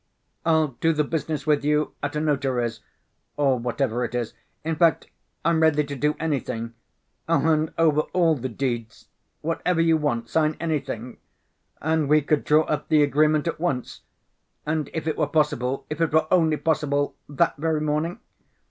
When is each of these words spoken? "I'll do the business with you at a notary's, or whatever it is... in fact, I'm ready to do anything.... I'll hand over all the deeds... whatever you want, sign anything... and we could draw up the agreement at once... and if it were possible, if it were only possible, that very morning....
"I'll 0.47 0.69
do 0.81 0.93
the 0.93 1.03
business 1.03 1.45
with 1.45 1.63
you 1.63 1.93
at 2.01 2.15
a 2.15 2.19
notary's, 2.19 2.79
or 3.37 3.59
whatever 3.59 4.03
it 4.03 4.15
is... 4.15 4.33
in 4.63 4.75
fact, 4.75 5.05
I'm 5.45 5.61
ready 5.61 5.83
to 5.83 5.95
do 5.95 6.15
anything.... 6.19 6.73
I'll 7.29 7.41
hand 7.41 7.71
over 7.77 7.99
all 8.11 8.33
the 8.35 8.49
deeds... 8.49 9.09
whatever 9.41 9.79
you 9.79 9.97
want, 9.97 10.27
sign 10.27 10.57
anything... 10.59 11.17
and 11.83 12.09
we 12.09 12.23
could 12.23 12.43
draw 12.45 12.63
up 12.63 12.87
the 12.89 13.03
agreement 13.03 13.45
at 13.47 13.59
once... 13.59 14.01
and 14.65 14.89
if 14.91 15.05
it 15.05 15.19
were 15.19 15.27
possible, 15.27 15.85
if 15.87 16.01
it 16.01 16.11
were 16.11 16.25
only 16.31 16.57
possible, 16.57 17.15
that 17.29 17.57
very 17.57 17.79
morning.... 17.81 18.19